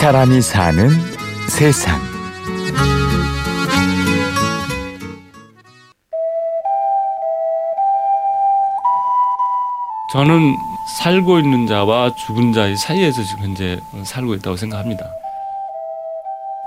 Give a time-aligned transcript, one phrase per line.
[0.00, 0.90] 사람이 사는
[1.48, 2.00] 세상.
[10.12, 10.56] 저는
[11.02, 15.04] 살고 있는 자와 죽은 자의 사이에서 지금 현재 살고 있다고 생각합니다.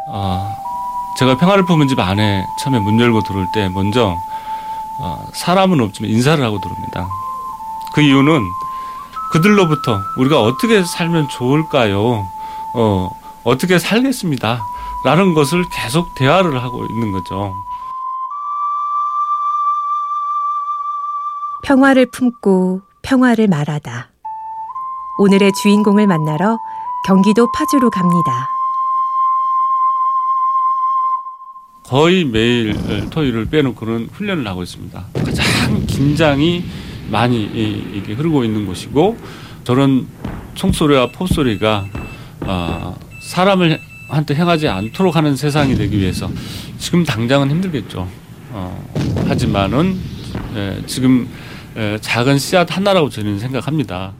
[0.10, 0.54] 어,
[1.18, 4.14] 제가 평화를 품은 집 안에 처음에 문 열고 들어올 때 먼저
[5.00, 7.08] 어, 사람은 없지만 인사를 하고 들어옵니다.
[7.94, 8.42] 그 이유는
[9.32, 12.28] 그들로부터 우리가 어떻게 살면 좋을까요?
[12.74, 14.62] 어, 어떻게 살겠습니다.
[15.04, 17.56] 라는 것을 계속 대화를 하고 있는 거죠.
[21.64, 24.10] 평화를 품고 평화를 말하다.
[25.18, 26.58] 오늘의 주인공을 만나러
[27.06, 28.48] 경기도 파주로 갑니다.
[31.84, 32.74] 거의 매일
[33.10, 35.04] 토요일을 빼놓고는 훈련을 하고 있습니다.
[35.14, 36.64] 가장 긴장이
[37.10, 39.18] 많이 이게 흐르고 있는 곳이고
[39.64, 40.08] 저런
[40.56, 41.86] 총소리와 폭소리가
[42.42, 42.96] 어,
[43.32, 43.80] 사람을
[44.10, 46.30] 한테 행하지 않도록 하는 세상이 되기 위해서
[46.78, 48.06] 지금 당장은 힘들겠죠.
[48.52, 48.92] 어,
[49.26, 49.98] 하지만은
[50.56, 51.30] 예, 지금
[51.78, 54.12] 예, 작은 씨앗 하나라고 저는 생각합니다.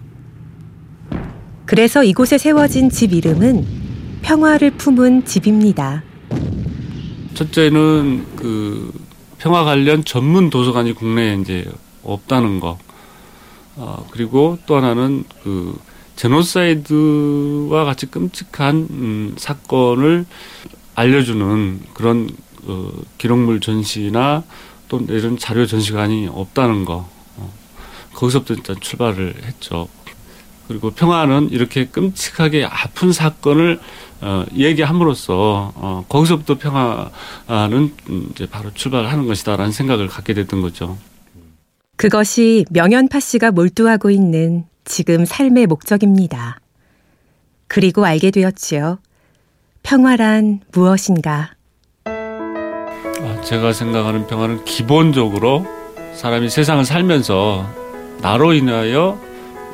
[1.66, 3.66] 그래서 이곳에 세워진 집 이름은
[4.22, 6.04] 평화를 품은 집입니다.
[7.34, 8.94] 첫째는 그
[9.40, 11.66] 평화 관련 전문 도서관이 국내에 이제
[12.04, 12.78] 없다는 거.
[13.76, 15.78] 어, 그리고 또 하나는 그
[16.16, 20.26] 제노사이드와 같이 끔찍한 음, 사건을
[20.96, 22.30] 알려주는 그런
[22.64, 24.44] 어, 기록물 전시나
[24.88, 27.10] 또 이런 자료 전시관이 없다는 거.
[27.38, 27.54] 어,
[28.14, 29.88] 거기서부터 일단 출발을 했죠.
[30.68, 33.80] 그리고 평화는 이렇게 끔찍하게 아픈 사건을
[34.22, 37.94] 어, 얘기함으로써 어, 거기서부터 평화는
[38.32, 40.98] 이제 바로 출발하는 것이다라는 생각을 갖게 됐던 거죠.
[41.98, 46.60] 그것이 명현파 씨가 몰두하고 있는 지금 삶의 목적입니다.
[47.68, 49.00] 그리고 알게 되었지요.
[49.84, 51.52] 평화란 무엇인가?
[52.06, 55.66] 아, 제가 생각하는 평화는 기본적으로
[56.16, 57.70] 사람이 세상을 살면서
[58.22, 59.20] 나로 인하여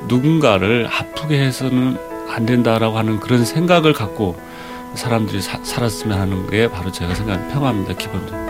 [0.08, 1.98] 누군가를 아프게 해서는
[2.30, 4.36] 안 된다라고 하는 그런 생각을 갖고
[4.94, 7.96] 사람들이 사, 살았으면 하는 게 바로 제가 생각하는 평화입니다.
[7.96, 8.48] 기본적으로.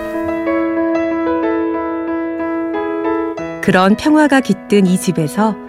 [3.62, 5.67] 그런 평화가 깃든 이 집에서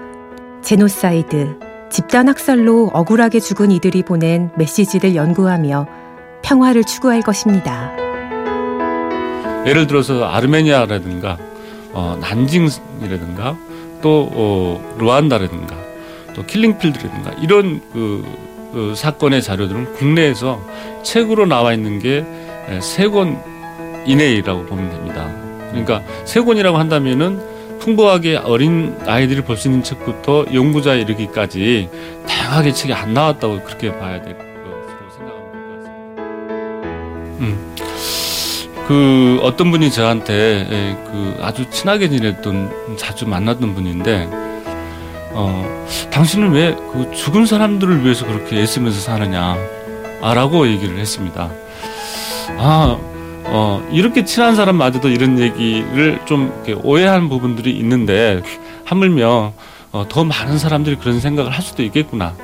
[0.62, 1.58] 제노사이드,
[1.90, 5.86] 집단 학살로 억울하게 죽은 이들이 보낸 메시지를 연구하며
[6.42, 7.90] 평화를 추구할 것입니다.
[9.66, 11.38] 예를 들어서 아르메니아라든가
[11.92, 13.56] 어, 난징이라든가
[14.02, 15.76] 또 어, 르완다라든가
[16.34, 18.24] 또 킬링필드라든가 이런 그,
[18.72, 20.60] 그 사건의 자료들은 국내에서
[21.02, 22.24] 책으로 나와 있는 게
[22.80, 23.42] 세 권
[24.04, 25.26] 이내라고 보면 됩니다.
[25.70, 27.40] 그러니까 세 권이라고 한다면은
[27.78, 31.88] 풍부하게 어린 아이들이 볼 수 있는 책부터 연구자에 이르기까지
[32.28, 36.22] 다양하게 책이 안 나왔다고 그렇게 봐야 될 것으로 생각하면 될 것 같습니다.
[37.40, 37.74] 음.
[38.86, 44.28] 그 어떤 분이 저한테 그 아주 친하게 지냈던 자주 만났던 분인데
[45.32, 49.56] 어 당신은 왜 그 죽은 사람들을 위해서 그렇게 애쓰면서 사느냐
[50.20, 51.50] 라고 얘기를 했습니다.
[52.58, 52.98] 아
[53.50, 56.52] 어, 이렇게 친한 사람마저도 이런 얘기를 좀
[56.84, 58.42] 오해하는 부분들이 있는데
[58.84, 59.54] 하물며
[59.92, 62.34] 어, 더 많은 사람들이 그런 생각을 할 수도 있겠구나.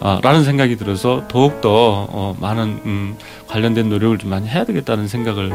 [0.00, 5.52] 어, 라는 생각이 들어서 더욱더 어, 많은 음, 관련된 노력을 좀 많이 해야 되겠다는 생각을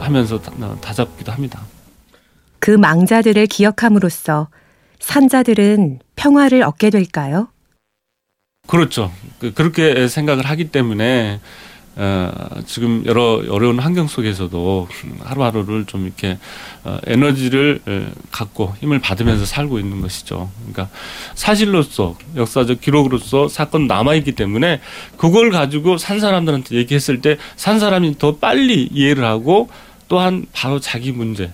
[0.00, 1.60] 하면서 다, 다잡기도 합니다.
[2.58, 4.48] 그 망자들을 기억함으로써
[4.98, 7.48] 산자들은 평화를 얻게 될까요?
[8.66, 9.10] 그렇죠.
[9.38, 11.77] 그, 그렇게 생각을 하기 때문에 어,
[12.66, 14.88] 지금 여러 어려운 환경 속에서도
[15.24, 16.38] 하루하루를 좀 이렇게
[16.84, 17.80] 어, 에너지를
[18.30, 20.50] 갖고 힘을 받으면서 살고 있는 것이죠.
[20.58, 20.88] 그러니까
[21.34, 24.80] 사실로서 역사적 기록으로서 사건 남아 있기 때문에
[25.16, 29.68] 그걸 가지고 산 사람들한테 얘기했을 때 산 사람이 더 빨리 이해를 하고
[30.06, 31.50] 또한 바로 자기 문제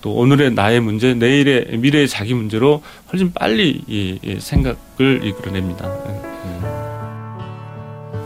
[0.00, 5.90] 또 오늘의 나의 문제, 내일의 미래의 자기 문제로 훨씬 빨리 이, 이 생각을 이끌어냅니다.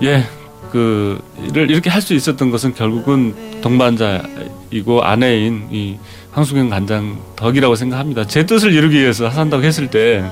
[0.03, 0.25] 예,
[0.71, 5.99] 그를 이렇게 할 수 있었던 것은 결국은 동반자이고 아내인 이
[6.33, 8.27] 황수경 간장 덕이라고 생각합니다.
[8.27, 10.25] 제 뜻을 이루기 위해서 산다고 했을 때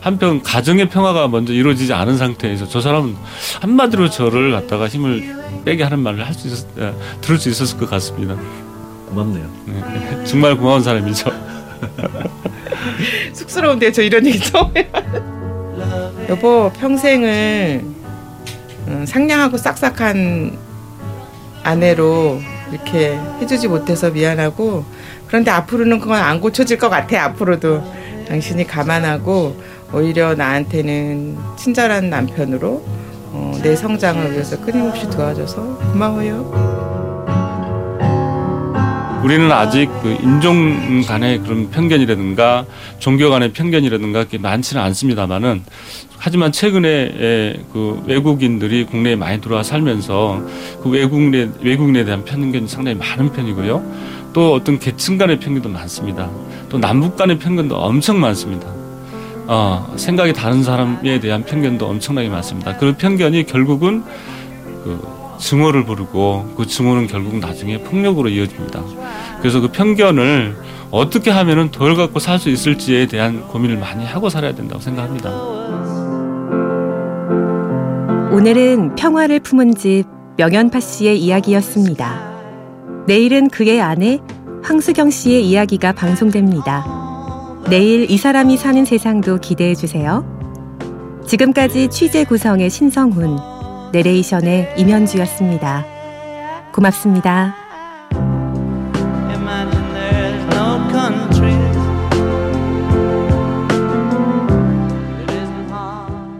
[0.00, 3.16] 한편 가정의 평화가 먼저 이루어지지 않은 상태에서 저 사람은
[3.60, 7.90] 한마디로 저를 갖다가 힘을 빼게 하는 말을 할 수 있었, 에, 들을 수 있었을 것
[7.90, 8.36] 같습니다.
[9.08, 9.46] 고맙네요.
[9.66, 11.30] 네, 정말 고마운 사람이죠.
[13.32, 14.88] 쑥스러운데 저 이런 얘기 처음 해.
[16.28, 17.97] 여보 평생을 음,
[19.06, 20.56] 상냥하고 싹싹한
[21.62, 22.40] 아내로
[22.72, 24.84] 이렇게 해주지 못해서 미안하고
[25.26, 27.82] 그런데 앞으로는 그건 안 고쳐질 것 같아 앞으로도
[28.28, 29.56] 당신이 감안하고
[29.92, 32.84] 오히려 나한테는 친절한 남편으로
[33.30, 36.97] 어, 내 성장을 위해서 끊임없이 도와줘서 고마워요.
[39.22, 42.64] 우리는 아직 그 인종 간의 그런 편견이라든가
[42.98, 45.62] 종교 간의 편견이라든가 그게 많지는 않습니다만은
[46.16, 50.42] 하지만 최근에 그 외국인들이 국내에 많이 들어와 살면서
[50.82, 54.28] 그 외국인에 외국인에 대한 편견이 상당히 많은 편이고요.
[54.32, 56.30] 또 어떤 계층 간의 편견도 많습니다.
[56.68, 58.68] 또 남북 간의 편견도 엄청 많습니다.
[59.46, 62.76] 어, 생각이 다른 사람에 대한 편견도 엄청나게 많습니다.
[62.76, 64.04] 그 편견이 결국은
[64.84, 68.82] 그 증오를 부르고 그 증오는 결국 나중에 폭력으로 이어집니다.
[69.40, 70.56] 그래서 그 편견을
[70.90, 75.30] 어떻게 하면은 덜 갖고 살 수 있을지에 대한 고민을 많이 하고 살아야 된다고 생각합니다.
[78.30, 80.04] 오늘은 평화를 품은 집
[80.36, 82.28] 명연파 씨의 이야기였습니다.
[83.06, 84.20] 내일은 그의 아내
[84.62, 86.84] 황수경 씨의 이야기가 방송됩니다.
[87.68, 90.24] 내일 이 사람이 사는 세상도 기대해 주세요.
[91.26, 93.36] 지금까지 취재 구성의 신성훈,
[93.92, 95.84] 내레이션의 임현주였습니다.
[96.72, 97.67] 고맙습니다.